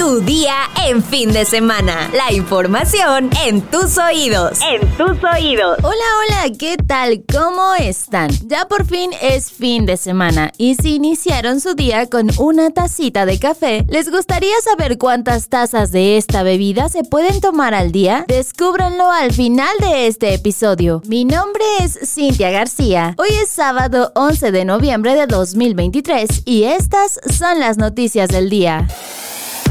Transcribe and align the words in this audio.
Tu 0.00 0.22
día 0.22 0.54
en 0.86 1.02
fin 1.04 1.30
de 1.30 1.44
semana. 1.44 2.10
La 2.14 2.32
información 2.32 3.28
en 3.44 3.60
tus 3.60 3.98
oídos. 3.98 4.58
En 4.62 4.80
tus 4.96 5.22
oídos. 5.22 5.76
Hola, 5.82 6.04
hola, 6.48 6.56
¿qué 6.58 6.78
tal? 6.78 7.22
¿Cómo 7.30 7.74
están? 7.74 8.30
Ya 8.46 8.66
por 8.66 8.86
fin 8.86 9.10
es 9.20 9.52
fin 9.52 9.84
de 9.84 9.98
semana 9.98 10.52
y 10.56 10.76
si 10.76 10.94
iniciaron 10.94 11.60
su 11.60 11.74
día 11.74 12.06
con 12.08 12.30
una 12.38 12.70
tacita 12.70 13.26
de 13.26 13.38
café, 13.38 13.84
¿les 13.90 14.10
gustaría 14.10 14.54
saber 14.64 14.96
cuántas 14.96 15.50
tazas 15.50 15.92
de 15.92 16.16
esta 16.16 16.42
bebida 16.44 16.88
se 16.88 17.04
pueden 17.04 17.38
tomar 17.42 17.74
al 17.74 17.92
día? 17.92 18.24
Descúbranlo 18.26 19.10
al 19.10 19.34
final 19.34 19.76
de 19.80 20.06
este 20.06 20.32
episodio. 20.32 21.02
Mi 21.04 21.26
nombre 21.26 21.62
es 21.82 21.98
Cintia 22.10 22.48
García. 22.48 23.14
Hoy 23.18 23.28
es 23.42 23.50
sábado 23.50 24.12
11 24.14 24.50
de 24.50 24.64
noviembre 24.64 25.14
de 25.14 25.26
2023 25.26 26.44
y 26.46 26.64
estas 26.64 27.20
son 27.30 27.60
las 27.60 27.76
noticias 27.76 28.30
del 28.30 28.48
día. 28.48 28.88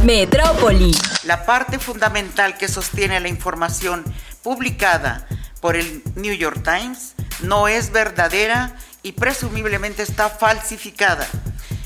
Metrópoli. 0.04 0.96
La 1.26 1.46
parte 1.46 1.78
fundamental 1.78 2.58
que 2.58 2.70
sostiene 2.70 3.20
la 3.20 3.28
información 3.28 4.06
publicada 4.42 5.28
por 5.60 5.76
el 5.76 6.02
New 6.16 6.34
York 6.34 6.64
Times 6.64 7.16
no 7.42 7.68
es 7.68 7.92
verdadera 7.92 8.76
y 9.04 9.12
presumiblemente 9.12 10.02
está 10.04 10.30
falsificada. 10.30 11.28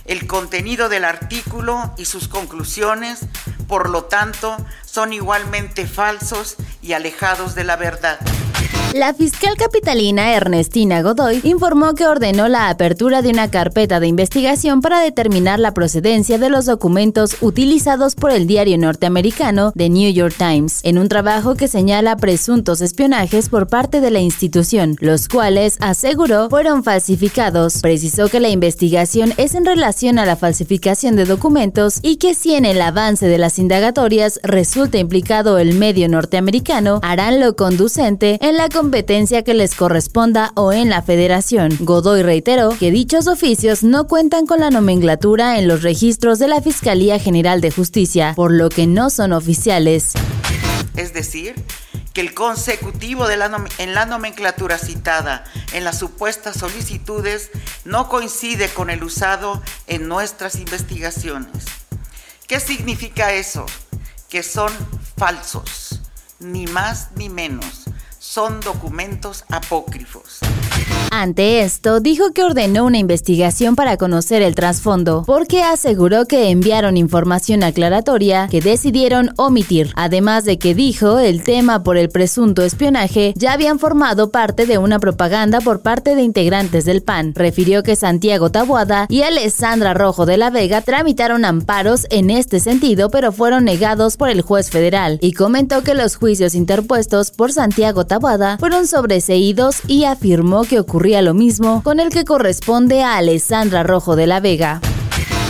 El 0.06 0.28
contenido 0.28 0.90
del 0.90 1.06
artículo 1.06 1.94
y 1.98 2.06
sus 2.06 2.28
conclusiones, 2.28 3.22
por 3.68 3.90
lo 3.90 4.04
tanto, 4.04 4.58
son 4.86 5.12
igualmente 5.12 5.88
falsos 5.88 6.58
y 6.84 6.94
alejados 6.94 7.56
de 7.56 7.64
la 7.64 7.78
verdad. 7.78 8.20
La 8.94 9.12
fiscal 9.16 9.58
capitalina 9.58 10.36
Ernestina 10.36 11.02
Godoy 11.02 11.42
informó 11.42 11.96
que 11.96 12.06
ordenó 12.06 12.48
la 12.48 12.70
apertura 12.70 13.24
de 13.24 13.32
una 13.32 13.50
carpeta 13.50 14.00
de 14.00 14.06
investigación 14.06 14.82
para 14.82 15.00
determinar 15.00 15.60
la 15.60 15.74
procedencia 15.74 16.38
de 16.38 16.52
los 16.52 16.68
documentos 16.68 17.38
utilizados 17.42 18.14
por 18.14 18.30
el 18.30 18.46
diario 18.46 18.78
norteamericano 18.78 19.72
The 19.76 19.90
New 19.90 20.14
York 20.14 20.36
Times, 20.38 20.82
en 20.84 21.00
un 21.00 21.10
trabajo 21.10 21.56
que 21.56 21.68
señala 21.68 22.18
presuntos 22.18 22.82
espionajes 22.82 23.50
por 23.50 23.66
parte 23.66 24.00
de 24.00 24.12
la 24.12 24.20
institución, 24.20 24.96
los 25.00 25.28
cuales, 25.28 25.78
aseguró, 25.80 26.52
fueron 26.52 26.84
falsificados. 26.84 27.82
Precisó 27.82 28.30
que 28.30 28.40
la 28.40 28.50
investigación 28.50 29.34
es 29.38 29.56
en 29.56 29.66
relación 29.66 30.20
a 30.20 30.28
la 30.28 30.36
falsificación 30.36 31.16
de 31.16 31.26
documentos 31.26 31.98
y 32.04 32.18
que 32.18 32.36
si 32.36 32.54
en 32.54 32.66
el 32.66 32.80
avance 32.80 33.26
de 33.26 33.40
las 33.40 33.58
indagatorias 33.58 34.40
resulta 34.44 35.00
implicado 35.00 35.58
el 35.58 35.74
medio 35.74 36.08
norteamericano, 36.10 37.00
harán 37.02 37.40
lo 37.40 37.56
conducente 37.56 38.38
en 38.40 38.56
la 38.56 38.70
competencia 38.84 39.44
que 39.44 39.54
les 39.54 39.76
corresponda 39.76 40.52
o 40.56 40.74
en 40.74 40.90
la 40.90 41.02
federación. 41.02 41.74
Godoy 41.80 42.22
reiteró 42.22 42.78
que 42.78 42.92
dichos 42.92 43.28
oficios 43.28 43.82
no 43.82 44.10
cuentan 44.10 44.46
con 44.46 44.60
la 44.60 44.72
nomenclatura 44.72 45.58
en 45.58 45.70
los 45.70 45.84
registros 45.84 46.38
de 46.38 46.50
la 46.50 46.62
Fiscalía 46.62 47.18
General 47.18 47.62
de 47.62 47.72
Justicia, 47.72 48.34
por 48.36 48.52
lo 48.52 48.68
que 48.68 48.86
no 48.86 49.10
son 49.10 49.32
oficiales. 49.32 50.12
Es 50.98 51.14
decir, 51.14 51.56
que 52.12 52.20
el 52.20 52.34
consecutivo 52.34 53.26
en 53.30 53.94
la 53.94 54.06
nomenclatura 54.06 54.78
citada 54.78 55.46
en 55.72 55.86
las 55.86 55.98
supuestas 55.98 56.58
solicitudes 56.58 57.52
no 57.86 58.10
coincide 58.10 58.68
con 58.68 58.90
el 58.90 59.02
usado 59.02 59.62
en 59.88 60.10
nuestras 60.10 60.56
investigaciones. 60.56 61.64
¿Qué 62.48 62.60
significa 62.60 63.32
eso? 63.32 63.66
Que 64.28 64.44
son 64.44 64.74
falsos, 65.16 66.02
ni 66.42 66.68
más 66.68 67.12
ni 67.16 67.30
menos 67.30 67.83
son 68.34 68.60
documentos 68.62 69.46
apócrifos. 69.48 70.40
Ante 71.16 71.62
esto, 71.62 72.00
dijo 72.00 72.32
que 72.34 72.44
ordenó 72.44 72.86
una 72.86 72.98
investigación 72.98 73.76
para 73.76 73.98
conocer 73.98 74.42
el 74.42 74.56
trasfondo, 74.56 75.24
porque 75.28 75.62
aseguró 75.62 76.26
que 76.26 76.50
enviaron 76.50 76.98
información 76.98 77.62
aclaratoria 77.62 78.48
que 78.50 78.62
decidieron 78.62 79.30
omitir. 79.38 79.92
Además 79.96 80.44
de 80.44 80.58
que 80.58 80.74
dijo 80.74 81.20
el 81.20 81.44
tema 81.44 81.84
por 81.84 81.98
el 81.98 82.10
presunto 82.10 82.64
espionaje 82.64 83.36
ya 83.38 83.54
habían 83.54 83.78
formado 83.78 84.32
parte 84.32 84.66
de 84.66 84.80
una 84.80 84.98
propaganda 84.98 85.62
por 85.62 85.82
parte 85.82 86.16
de 86.16 86.24
integrantes 86.24 86.84
del 86.84 87.04
PAN. 87.04 87.34
Refirió 87.36 87.84
que 87.84 87.96
Santiago 87.96 88.50
Tabuada 88.50 89.06
y 89.08 89.22
Alessandra 89.22 89.94
Rojo 89.94 90.26
de 90.26 90.38
la 90.38 90.50
Vega 90.50 90.82
tramitaron 90.82 91.46
amparos 91.46 92.08
en 92.10 92.32
este 92.32 92.60
sentido, 92.60 93.12
pero 93.12 93.32
fueron 93.32 93.66
negados 93.66 94.18
por 94.18 94.30
el 94.30 94.42
juez 94.42 94.72
federal, 94.72 95.20
y 95.22 95.34
comentó 95.34 95.84
que 95.84 95.94
los 95.94 96.16
juicios 96.16 96.56
interpuestos 96.56 97.30
por 97.30 97.52
Santiago 97.52 98.08
Tabuada 98.08 98.58
fueron 98.58 98.88
sobreseídos 98.88 99.82
y 99.88 100.06
afirmó 100.06 100.64
que 100.64 100.80
ocurrió 100.80 101.03
lo 101.04 101.34
mismo 101.34 101.84
con 101.84 102.00
el 102.00 102.10
que 102.10 102.24
corresponde 102.24 103.04
a 103.04 103.18
Alessandra 103.18 103.84
Rojo 103.84 104.16
de 104.16 104.26
la 104.26 104.40
Vega. 104.40 104.80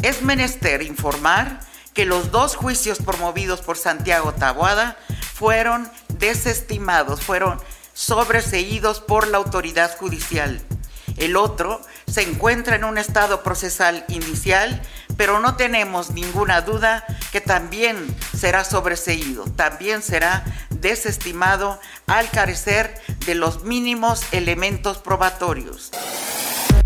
Es 0.01 0.23
menester 0.23 0.81
informar 0.81 1.59
que 1.93 2.05
los 2.05 2.31
dos 2.31 2.55
juicios 2.55 2.97
promovidos 2.97 3.61
por 3.61 3.77
Santiago 3.77 4.33
Taboada 4.33 4.97
fueron 5.33 5.87
desestimados, 6.17 7.21
fueron 7.21 7.59
sobreseídos 7.93 8.99
por 8.99 9.27
la 9.27 9.37
autoridad 9.37 9.95
judicial. 9.95 10.59
El 11.17 11.35
otro 11.35 11.81
se 12.07 12.23
encuentra 12.23 12.75
en 12.75 12.83
un 12.83 12.97
estado 12.97 13.43
procesal 13.43 14.05
inicial, 14.07 14.81
pero 15.17 15.39
no 15.39 15.55
tenemos 15.55 16.09
ninguna 16.09 16.61
duda 16.61 17.05
que 17.31 17.41
también 17.41 17.95
será 18.35 18.63
sobreseído, 18.63 19.43
también 19.55 20.01
será 20.01 20.43
desestimado 20.83 21.79
al 22.05 22.29
carecer 22.29 23.01
de 23.25 23.33
los 23.33 23.63
mínimos 23.63 24.21
elementos 24.31 24.99
probatorios. 24.99 25.89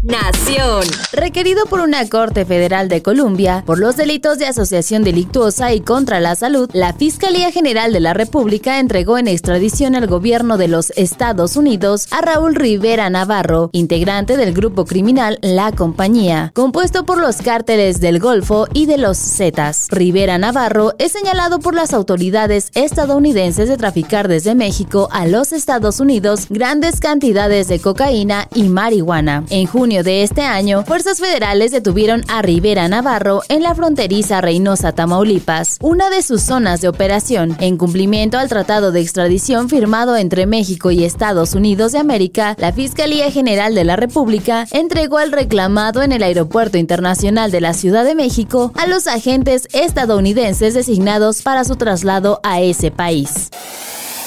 Nación. 0.03 0.83
Requerido 1.11 1.65
por 1.65 1.79
una 1.79 2.07
Corte 2.07 2.45
Federal 2.45 2.87
de 2.87 3.01
Colombia 3.01 3.63
por 3.65 3.79
los 3.79 3.97
delitos 3.97 4.37
de 4.37 4.45
asociación 4.45 5.03
delictuosa 5.03 5.73
y 5.73 5.81
contra 5.81 6.19
la 6.19 6.35
salud, 6.35 6.69
la 6.71 6.93
Fiscalía 6.93 7.51
General 7.51 7.91
de 7.91 7.99
la 7.99 8.13
República 8.13 8.79
entregó 8.79 9.17
en 9.17 9.27
extradición 9.27 9.95
al 9.95 10.05
gobierno 10.05 10.57
de 10.57 10.67
los 10.67 10.91
Estados 10.91 11.55
Unidos 11.55 12.07
a 12.11 12.21
Raúl 12.21 12.53
Rivera 12.53 13.09
Navarro, 13.09 13.71
integrante 13.73 14.37
del 14.37 14.53
grupo 14.53 14.85
criminal 14.85 15.39
La 15.41 15.71
Compañía, 15.71 16.51
compuesto 16.53 17.03
por 17.03 17.19
los 17.19 17.37
cárteles 17.37 17.99
del 17.99 18.19
Golfo 18.19 18.67
y 18.73 18.85
de 18.85 18.99
los 18.99 19.17
Zetas. 19.17 19.87
Rivera 19.89 20.37
Navarro 20.37 20.93
es 20.99 21.11
señalado 21.11 21.59
por 21.59 21.73
las 21.73 21.93
autoridades 21.93 22.69
estadounidenses 22.75 23.67
de 23.67 23.77
traficar 23.77 24.27
desde 24.27 24.53
México 24.53 25.09
a 25.11 25.25
los 25.25 25.53
Estados 25.53 25.99
Unidos 25.99 26.45
grandes 26.51 26.99
cantidades 26.99 27.67
de 27.67 27.79
cocaína 27.79 28.47
y 28.53 28.69
marihuana. 28.69 29.43
En 29.49 29.65
junio 29.65 29.86
de 29.87 30.21
este 30.23 30.41
año, 30.41 30.83
fuerzas 30.83 31.19
federales 31.19 31.71
detuvieron 31.71 32.25
a 32.27 32.41
Rivera 32.41 32.89
Navarro 32.89 33.41
en 33.47 33.63
la 33.63 33.73
fronteriza 33.73 34.41
Reynosa, 34.41 34.91
Tamaulipas, 34.91 35.77
una 35.81 36.09
de 36.09 36.21
sus 36.21 36.41
zonas 36.41 36.81
de 36.81 36.89
operación, 36.89 37.55
en 37.61 37.77
cumplimiento 37.77 38.37
al 38.37 38.49
tratado 38.49 38.91
de 38.91 38.99
extradición 38.99 39.69
firmado 39.69 40.17
entre 40.17 40.45
México 40.45 40.91
y 40.91 41.05
Estados 41.05 41.55
Unidos 41.55 41.93
de 41.93 41.99
América. 41.99 42.57
La 42.59 42.73
Fiscalía 42.73 43.31
General 43.31 43.73
de 43.73 43.85
la 43.85 43.95
República 43.95 44.67
entregó 44.71 45.19
al 45.19 45.31
reclamado 45.31 46.03
en 46.03 46.11
el 46.11 46.21
Aeropuerto 46.21 46.77
Internacional 46.77 47.49
de 47.49 47.61
la 47.61 47.73
Ciudad 47.73 48.03
de 48.03 48.13
México 48.13 48.73
a 48.75 48.87
los 48.87 49.07
agentes 49.07 49.69
estadounidenses 49.71 50.73
designados 50.73 51.43
para 51.43 51.63
su 51.63 51.77
traslado 51.77 52.41
a 52.43 52.59
ese 52.59 52.91
país. 52.91 53.49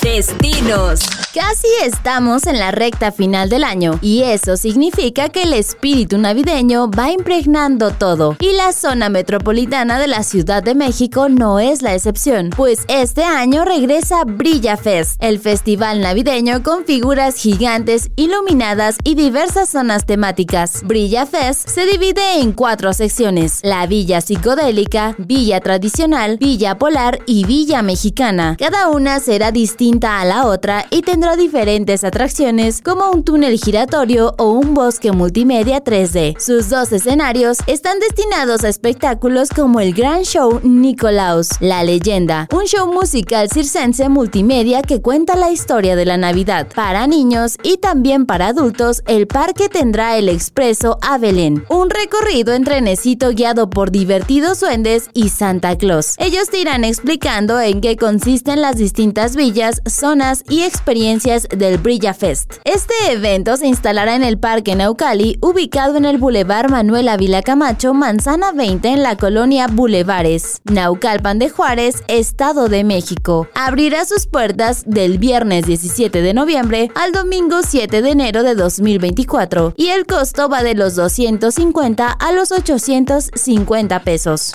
Destinos. 0.02 1.00
Casi 1.34 1.68
estamos 1.84 2.46
en 2.46 2.58
la 2.58 2.70
recta 2.70 3.12
final 3.12 3.50
del 3.50 3.64
año 3.64 3.98
y 4.00 4.22
eso 4.22 4.56
significa 4.56 5.28
que 5.28 5.42
el 5.42 5.52
espíritu 5.52 6.16
navideño 6.16 6.90
va 6.90 7.10
impregnando 7.10 7.90
todo 7.90 8.36
y 8.40 8.52
la 8.52 8.72
zona 8.72 9.10
metropolitana 9.10 9.98
de 9.98 10.08
la 10.08 10.22
Ciudad 10.22 10.62
de 10.62 10.74
México 10.74 11.28
no 11.28 11.60
es 11.60 11.82
la 11.82 11.94
excepción, 11.94 12.50
pues 12.56 12.80
este 12.88 13.24
año 13.24 13.64
regresa 13.64 14.24
Brilla 14.24 14.76
Fest, 14.76 15.22
el 15.22 15.38
festival 15.38 16.00
navideño 16.00 16.62
con 16.62 16.84
figuras 16.84 17.36
gigantes 17.36 18.10
iluminadas 18.16 18.96
y 19.04 19.14
diversas 19.14 19.68
zonas 19.68 20.06
temáticas. 20.06 20.82
Brilla 20.82 21.26
Fest 21.26 21.68
se 21.68 21.84
divide 21.84 22.40
en 22.40 22.52
cuatro 22.52 22.92
secciones, 22.94 23.60
la 23.62 23.86
Villa 23.86 24.20
Psicodélica, 24.20 25.14
Villa 25.18 25.60
Tradicional, 25.60 26.38
Villa 26.38 26.78
Polar 26.78 27.20
y 27.26 27.44
Villa 27.44 27.82
Mexicana. 27.82 28.56
Cada 28.58 28.88
una 28.88 29.20
será 29.20 29.52
distinta 29.52 29.89
a 30.02 30.24
la 30.24 30.46
otra 30.46 30.86
y 30.90 31.02
tendrá 31.02 31.36
diferentes 31.36 32.04
atracciones 32.04 32.82
como 32.82 33.10
un 33.10 33.24
túnel 33.24 33.58
giratorio 33.58 34.34
o 34.38 34.50
un 34.52 34.74
bosque 34.74 35.12
multimedia 35.12 35.82
3D. 35.82 36.38
Sus 36.38 36.68
dos 36.68 36.92
escenarios 36.92 37.58
están 37.66 37.98
destinados 38.00 38.64
a 38.64 38.68
espectáculos 38.68 39.50
como 39.50 39.80
el 39.80 39.94
Gran 39.94 40.22
Show 40.22 40.60
Nicolaus, 40.62 41.50
La 41.60 41.84
Leyenda, 41.84 42.48
un 42.52 42.64
show 42.64 42.92
musical 42.92 43.48
circense 43.50 44.08
multimedia 44.08 44.82
que 44.82 45.00
cuenta 45.00 45.36
la 45.36 45.50
historia 45.50 45.96
de 45.96 46.06
la 46.06 46.16
Navidad. 46.16 46.66
Para 46.74 47.06
niños 47.06 47.56
y 47.62 47.78
también 47.78 48.26
para 48.26 48.48
adultos, 48.48 49.02
el 49.06 49.26
parque 49.26 49.68
tendrá 49.68 50.16
el 50.16 50.28
Expreso 50.28 50.98
a 51.00 51.20
un 51.68 51.90
recorrido 51.90 52.54
en 52.54 52.64
trenecito 52.64 53.30
guiado 53.30 53.68
por 53.70 53.90
divertidos 53.90 54.60
duendes 54.60 55.10
y 55.12 55.28
Santa 55.28 55.76
Claus. 55.76 56.14
Ellos 56.18 56.48
te 56.48 56.58
irán 56.58 56.82
explicando 56.82 57.60
en 57.60 57.80
qué 57.80 57.96
consisten 57.96 58.60
las 58.60 58.76
distintas 58.76 59.36
villas 59.36 59.79
zonas 59.86 60.44
y 60.48 60.62
experiencias 60.62 61.48
del 61.48 61.78
Brilla 61.78 62.14
Fest. 62.14 62.54
Este 62.64 62.94
evento 63.10 63.56
se 63.56 63.66
instalará 63.66 64.16
en 64.16 64.22
el 64.22 64.38
Parque 64.38 64.74
Naucali, 64.74 65.38
ubicado 65.40 65.96
en 65.96 66.04
el 66.04 66.18
Boulevard 66.18 66.70
Manuel 66.70 67.08
Ávila 67.08 67.42
Camacho, 67.42 67.94
Manzana 67.94 68.52
20, 68.52 68.88
en 68.88 69.02
la 69.02 69.16
colonia 69.16 69.66
Boulevares, 69.66 70.60
Naucalpan 70.64 71.38
de 71.38 71.50
Juárez, 71.50 72.02
Estado 72.08 72.68
de 72.68 72.84
México. 72.84 73.48
Abrirá 73.54 74.04
sus 74.04 74.26
puertas 74.26 74.84
del 74.86 75.18
viernes 75.18 75.66
17 75.66 76.22
de 76.22 76.34
noviembre 76.34 76.90
al 76.94 77.12
domingo 77.12 77.60
7 77.62 78.02
de 78.02 78.10
enero 78.10 78.42
de 78.42 78.54
2024 78.54 79.74
y 79.76 79.88
el 79.88 80.06
costo 80.06 80.48
va 80.48 80.62
de 80.62 80.74
los 80.74 80.94
250 80.96 82.08
a 82.10 82.32
los 82.32 82.52
850 82.52 84.02
pesos. 84.02 84.52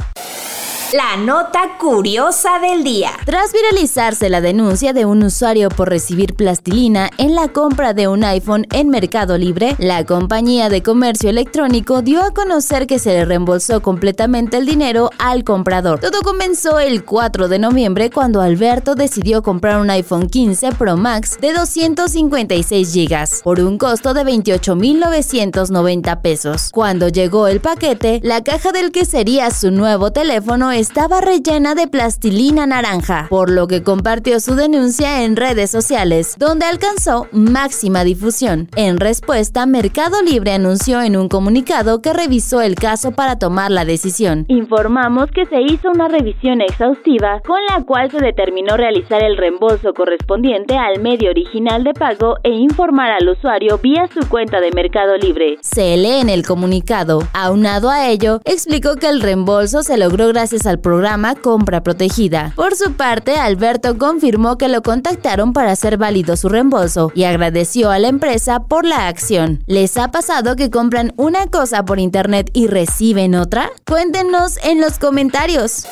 La 0.94 1.18
nota 1.18 1.78
curiosa 1.80 2.60
del 2.60 2.84
día. 2.84 3.10
Tras 3.26 3.52
viralizarse 3.52 4.30
la 4.30 4.40
denuncia 4.40 4.94
de 4.94 5.06
un 5.06 5.24
usuario 5.24 5.70
por 5.70 5.90
recibir 5.90 6.36
plastilina 6.36 7.10
en 7.18 7.34
la 7.34 7.48
compra 7.48 7.96
de 7.96 8.08
un 8.08 8.24
iPhone 8.24 8.68
en 8.72 8.90
Mercado 8.90 9.36
Libre, 9.36 9.76
la 9.80 10.06
compañía 10.06 10.70
de 10.70 10.84
comercio 10.84 11.32
electrónico 11.32 12.04
dio 12.04 12.22
a 12.22 12.36
conocer 12.36 12.86
que 12.86 13.00
se 13.00 13.14
le 13.14 13.26
reembolsó 13.26 13.82
completamente 13.82 14.58
el 14.58 14.68
dinero 14.68 15.10
al 15.18 15.44
comprador. 15.44 16.02
Todo 16.02 16.22
comenzó 16.22 16.80
el 16.80 17.04
4 17.04 17.48
de 17.48 17.58
noviembre 17.58 18.12
cuando 18.12 18.42
Alberto 18.42 18.94
decidió 18.94 19.42
comprar 19.42 19.82
un 19.82 19.90
iPhone 19.90 20.30
15 20.30 20.74
Pro 20.74 20.98
Max 20.98 21.40
de 21.42 21.52
256 21.54 22.94
GB 22.94 23.44
por 23.44 23.60
un 23.60 23.80
costo 23.80 24.14
de 24.14 24.22
28.990 24.24 26.22
pesos. 26.22 26.70
Cuando 26.72 27.10
llegó 27.10 27.48
el 27.48 27.60
paquete, 27.60 28.20
la 28.24 28.44
caja 28.44 28.72
del 28.72 28.92
que 28.92 29.06
sería 29.06 29.50
su 29.50 29.72
nuevo 29.72 30.12
teléfono 30.12 30.75
estaba 30.76 31.22
rellena 31.22 31.74
de 31.74 31.88
plastilina 31.88 32.66
naranja, 32.66 33.28
por 33.30 33.50
lo 33.50 33.68
que 33.68 33.82
compartió 33.82 34.42
su 34.42 34.56
denuncia 34.56 35.24
en 35.24 35.38
redes 35.38 35.72
sociales, 35.72 36.36
donde 36.38 36.66
alcanzó 36.66 37.28
máxima 37.32 38.04
difusión. 38.04 38.68
En 38.76 38.98
respuesta, 38.98 39.66
Mercado 39.66 40.22
Libre 40.22 40.52
anunció 40.52 41.02
en 41.02 41.16
un 41.16 41.30
comunicado 41.30 42.02
que 42.02 42.12
revisó 42.12 42.62
el 42.62 42.76
caso 42.76 43.14
para 43.14 43.40
tomar 43.40 43.72
la 43.72 43.86
decisión. 43.86 44.46
Informamos 44.50 45.32
que 45.32 45.46
se 45.46 45.62
hizo 45.62 45.90
una 45.92 46.10
revisión 46.10 46.60
exhaustiva 46.60 47.42
con 47.46 47.60
la 47.70 47.86
cual 47.86 48.12
se 48.12 48.18
determinó 48.18 48.76
realizar 48.76 49.24
el 49.24 49.38
reembolso 49.38 49.94
correspondiente 49.94 50.78
al 50.78 51.02
medio 51.02 51.30
original 51.30 51.86
de 51.86 51.94
pago 51.94 52.36
e 52.44 52.50
informar 52.50 53.12
al 53.12 53.30
usuario 53.30 53.78
vía 53.78 54.10
su 54.14 54.28
cuenta 54.28 54.60
de 54.60 54.72
Mercado 54.72 55.16
Libre. 55.16 55.58
Se 55.62 55.96
lee 55.96 56.20
en 56.20 56.30
el 56.30 56.46
comunicado. 56.46 57.24
Aunado 57.34 57.90
a 57.90 58.10
ello, 58.10 58.42
explicó 58.44 58.98
que 58.98 59.08
el 59.08 59.22
reembolso 59.22 59.82
se 59.82 59.98
logró 59.98 60.28
gracias 60.28 60.65
al 60.66 60.80
programa 60.80 61.36
Compra 61.36 61.84
Protegida. 61.84 62.54
Por 62.56 62.76
su 62.76 62.94
parte, 62.94 63.36
Alberto 63.36 63.98
confirmó 63.98 64.58
que 64.58 64.68
lo 64.68 64.82
contactaron 64.82 65.54
para 65.54 65.72
hacer 65.72 65.98
válido 65.98 66.38
su 66.38 66.50
reembolso 66.50 67.12
y 67.16 67.24
agradeció 67.24 67.92
a 67.92 68.00
la 68.00 68.08
empresa 68.08 68.64
por 68.64 68.86
la 68.86 69.08
acción. 69.08 69.64
¿Les 69.68 69.98
ha 69.98 70.12
pasado 70.12 70.56
que 70.56 70.70
compran 70.70 71.14
una 71.18 71.48
cosa 71.48 71.86
por 71.86 72.00
internet 72.00 72.50
y 72.54 72.68
reciben 72.68 73.36
otra? 73.36 73.70
Cuéntenos 73.86 74.58
en 74.64 74.82
los 74.82 75.00
comentarios. 75.00 75.86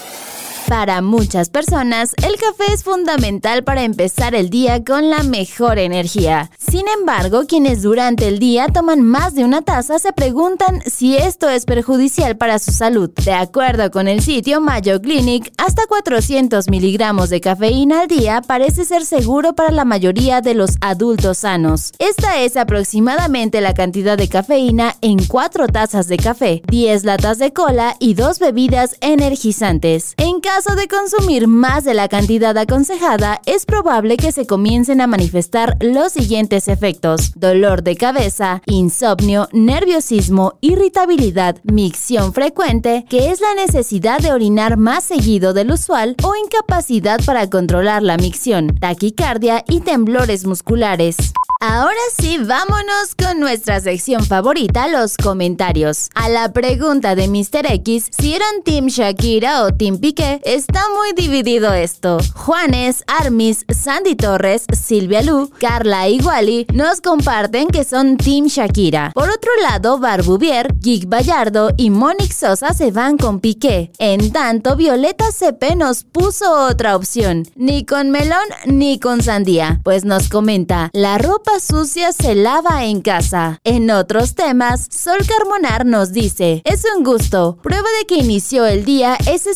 Para 0.74 1.04
muchas 1.04 1.50
personas, 1.50 2.16
el 2.24 2.36
café 2.38 2.74
es 2.74 2.84
fundamental 2.84 3.64
para 3.64 3.84
empezar 3.84 4.34
el 4.34 4.50
día 4.50 4.84
con 4.84 5.12
la 5.12 5.22
mejor 5.22 5.78
energía. 5.78 6.50
Sin 6.58 6.88
embargo, 6.88 7.44
quienes 7.48 7.84
durante 7.84 8.28
el 8.28 8.40
día 8.40 8.66
toman 8.70 9.04
más 9.04 9.36
de 9.36 9.46
una 9.46 9.62
taza 9.62 10.00
se 10.00 10.14
preguntan 10.14 10.82
si 10.88 11.16
esto 11.16 11.48
es 11.48 11.66
perjudicial 11.66 12.38
para 12.38 12.58
su 12.58 12.72
salud. 12.72 13.12
De 13.24 13.34
acuerdo 13.34 13.92
con 13.92 14.08
el 14.08 14.24
sitio 14.24 14.62
Mayo 14.62 15.00
Clinic, 15.00 15.54
hasta 15.60 15.86
400 15.86 16.68
miligramos 16.72 17.30
de 17.30 17.40
cafeína 17.40 18.02
al 18.02 18.08
día 18.08 18.42
parece 18.42 18.84
ser 18.84 19.06
seguro 19.06 19.54
para 19.54 19.70
la 19.70 19.86
mayoría 19.86 20.42
de 20.42 20.56
los 20.56 20.78
adultos 20.82 21.38
sanos. 21.38 21.92
Esta 22.00 22.42
es 22.42 22.58
aproximadamente 22.58 23.62
la 23.62 23.76
cantidad 23.76 24.18
de 24.18 24.28
cafeína 24.28 24.96
en 25.02 25.24
4 25.24 25.68
tazas 25.68 26.08
de 26.08 26.18
café, 26.18 26.64
10 26.66 27.04
latas 27.04 27.38
de 27.38 27.54
cola 27.54 27.96
y 28.00 28.16
2 28.16 28.40
bebidas 28.40 28.96
energizantes. 29.02 30.16
En 30.18 30.40
caso 30.40 30.63
de 30.72 30.88
consumir 30.88 31.50
más 31.50 31.84
de 31.84 31.94
la 31.94 32.08
cantidad 32.08 32.58
aconsejada, 32.58 33.42
es 33.46 33.66
probable 33.66 34.16
que 34.16 34.32
se 34.32 34.48
comiencen 34.48 35.02
a 35.02 35.08
manifestar 35.08 35.78
los 35.82 36.14
siguientes 36.14 36.70
efectos. 36.70 37.34
Dolor 37.36 37.84
de 37.84 37.98
cabeza, 37.98 38.62
insomnio, 38.66 39.50
nerviosismo, 39.52 40.58
irritabilidad, 40.62 41.58
micción 41.64 42.34
frecuente, 42.34 43.06
que 43.10 43.30
es 43.32 43.42
la 43.42 43.54
necesidad 43.56 44.20
de 44.20 44.32
orinar 44.32 44.78
más 44.78 45.04
seguido 45.04 45.54
del 45.54 45.72
usual 45.72 46.16
o 46.24 46.34
incapacidad 46.36 47.20
para 47.26 47.50
controlar 47.50 48.02
la 48.02 48.16
micción, 48.16 48.78
taquicardia 48.80 49.66
y 49.68 49.82
temblores 49.82 50.46
musculares. 50.46 51.18
Ahora 51.66 51.96
sí, 52.20 52.38
vámonos 52.40 53.16
con 53.18 53.40
nuestra 53.40 53.80
sección 53.80 54.26
favorita, 54.26 54.90
los 54.90 55.16
comentarios. 55.16 56.10
A 56.14 56.28
la 56.28 56.52
pregunta 56.52 57.16
de 57.16 57.30
Mr. 57.30 57.72
X, 57.72 58.08
si 58.12 58.34
eran 58.36 58.64
Team 58.66 58.88
Shakira 58.88 59.64
o 59.64 59.74
Team 59.74 59.98
Piqué, 59.98 60.42
está 60.44 60.82
muy 60.98 61.14
dividido 61.14 61.74
esto. 61.74 62.18
Juanes, 62.36 63.04
Armis, 63.08 63.66
Sandy 63.70 64.16
Torres, 64.16 64.66
Silvia 64.74 65.22
Lu, 65.22 65.50
Carla 65.60 66.08
y 66.10 66.20
Wally 66.20 66.68
nos 66.74 67.02
comparten 67.02 67.68
que 67.68 67.84
son 67.84 68.18
Team 68.18 68.48
Shakira. 68.48 69.12
Por 69.14 69.30
otro 69.30 69.52
lado, 69.62 70.00
Barbuvier, 70.00 70.74
Gig 70.82 71.08
Bayardo 71.08 71.72
y 71.78 71.90
Monique 71.90 72.34
Sosa 72.34 72.74
se 72.74 72.92
van 72.92 73.18
con 73.18 73.40
Piqué. 73.40 73.92
En 73.98 74.32
tanto, 74.32 74.76
Violeta 74.76 75.32
CP 75.32 75.76
nos 75.76 76.04
puso 76.04 76.68
otra 76.68 76.96
opción, 76.96 77.48
ni 77.56 77.86
con 77.86 78.12
melón 78.12 78.48
ni 78.66 79.00
con 79.00 79.22
sandía, 79.22 79.80
pues 79.84 80.06
nos 80.06 80.30
comenta, 80.30 80.90
la 80.94 81.18
ropa 81.18 81.60
sucia 81.60 82.12
se 82.12 82.36
lava 82.36 82.86
en 82.86 83.02
casa. 83.02 83.60
En 83.64 83.90
otros 83.90 84.36
temas, 84.36 84.88
Sol 84.90 85.20
Carmonar 85.28 85.86
nos 85.86 86.12
dice, 86.12 86.62
es 86.66 86.84
un 86.96 87.04
gusto. 87.04 87.58
Prueba 87.62 87.88
de 88.00 88.08
que 88.08 88.16
inició 88.16 88.66
el 88.66 88.86
día 88.86 89.18
es 89.28 89.48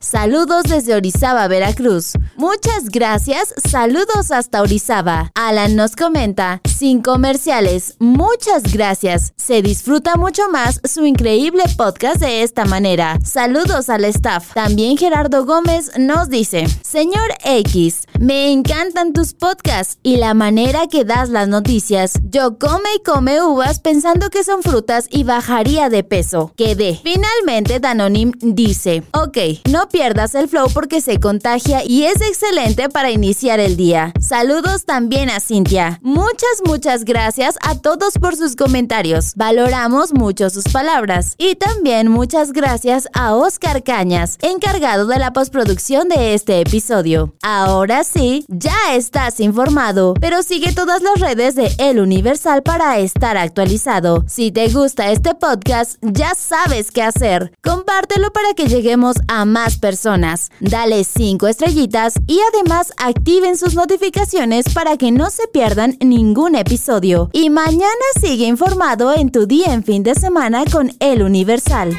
Saludos 0.00 0.64
desde 0.64 0.94
Orizaba, 0.94 1.46
Veracruz. 1.48 2.12
Muchas 2.36 2.88
gracias. 2.90 3.54
Saludos 3.70 4.30
hasta 4.30 4.62
Orizaba. 4.62 5.30
Alan 5.34 5.76
nos 5.76 5.96
comenta, 5.96 6.60
sin 6.64 7.02
comerciales. 7.02 7.94
Muchas 7.98 8.72
gracias. 8.72 9.32
Se 9.36 9.62
disfruta 9.62 10.16
mucho 10.16 10.48
más 10.50 10.80
su 10.84 11.06
increíble 11.06 11.62
podcast 11.76 12.20
de 12.20 12.42
esta 12.42 12.64
manera. 12.64 13.18
Saludos 13.24 13.88
al 13.88 14.04
staff. 14.04 14.52
También 14.54 14.96
Gerardo 14.96 15.44
Gómez 15.44 15.92
nos 15.98 16.28
dice, 16.28 16.66
Señor 16.82 17.28
X, 17.44 18.02
me 18.18 18.50
encantan 18.52 19.12
tus 19.12 19.34
podcasts 19.34 19.98
y 20.02 20.16
la 20.16 20.34
manera 20.34 20.86
que 20.86 21.04
das 21.04 21.28
las 21.28 21.48
noticias. 21.48 22.14
Yo 22.24 22.58
come 22.58 22.88
y 22.96 23.02
come 23.02 23.42
uvas 23.42 23.80
pensando 23.80 24.30
que 24.30 24.44
son 24.44 24.62
frutas 24.62 25.06
y 25.10 25.24
bajaría 25.24 25.88
de 25.88 26.04
peso. 26.04 26.52
Quedé. 26.56 27.00
Finalmente, 27.02 27.80
Danonim 27.80 28.32
dice, 28.40 29.02
ok, 29.12 29.38
no 29.68 29.88
pierdas 29.88 30.34
el 30.34 30.48
flow 30.48 30.68
porque 30.72 31.00
se 31.00 31.20
contagia 31.20 31.82
y 31.84 32.04
es 32.04 32.20
excelente 32.20 32.88
para 32.88 33.10
iniciar 33.10 33.60
el 33.60 33.76
día. 33.76 34.12
Saludos 34.18 34.84
también 34.84 35.28
a 35.28 35.40
Cintia. 35.40 36.00
Muchas, 36.02 36.62
muchas 36.64 37.04
gracias 37.04 37.56
a 37.60 37.74
todos 37.74 38.14
por 38.14 38.34
sus 38.34 38.56
comentarios. 38.56 39.32
Valoramos 39.36 40.14
mucho 40.14 40.48
sus 40.48 40.64
palabras. 40.64 41.34
Y 41.38 41.56
también 41.56 42.08
muchas 42.08 42.52
gracias 42.52 43.08
a 43.12 43.34
Oscar 43.34 43.82
Cañas, 43.82 44.38
encargado 44.40 45.06
de 45.06 45.18
la 45.18 45.32
postproducción 45.32 46.08
de 46.08 46.34
este 46.34 46.60
episodio. 46.60 47.34
Ahora 47.42 48.04
sí, 48.04 48.46
ya 48.48 48.94
estás 48.94 49.38
informado, 49.40 50.14
pero 50.20 50.42
sigue 50.42 50.72
todas 50.72 51.02
las 51.02 51.20
redes 51.20 51.54
de 51.54 51.70
El 51.78 52.00
Universal 52.00 52.62
para 52.62 52.98
estar 52.98 53.36
actualizado. 53.36 54.24
Si 54.28 54.50
te 54.50 54.68
gusta 54.68 55.10
este 55.10 55.34
podcast, 55.34 55.96
ya 56.00 56.34
sabes 56.34 56.90
qué 56.90 57.02
hacer. 57.02 57.52
Compártelo 57.62 58.32
para 58.32 58.54
que 58.54 58.66
lleguemos 58.66 59.16
a 59.28 59.44
más 59.58 59.76
personas. 59.76 60.52
Dale 60.60 61.02
5 61.02 61.48
estrellitas 61.48 62.14
y 62.28 62.38
además 62.52 62.92
activen 62.96 63.56
sus 63.56 63.74
notificaciones 63.74 64.72
para 64.72 64.96
que 64.96 65.10
no 65.10 65.30
se 65.30 65.48
pierdan 65.48 65.96
ningún 66.00 66.54
episodio. 66.54 67.28
Y 67.32 67.50
mañana 67.50 68.06
sigue 68.20 68.44
informado 68.44 69.12
en 69.12 69.32
tu 69.32 69.46
día 69.46 69.72
en 69.72 69.82
fin 69.82 70.04
de 70.04 70.14
semana 70.14 70.62
con 70.70 70.92
El 71.00 71.22
Universal. 71.22 71.98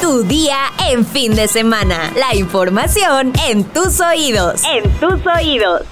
Tu 0.00 0.22
día 0.22 0.56
en 0.90 1.04
fin 1.04 1.34
de 1.34 1.46
semana. 1.46 2.10
La 2.16 2.34
información 2.34 3.34
en 3.48 3.64
tus 3.64 4.00
oídos. 4.00 4.62
En 4.64 4.90
tus 4.98 5.20
oídos. 5.26 5.82